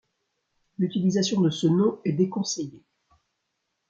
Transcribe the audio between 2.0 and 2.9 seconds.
est déconseillée.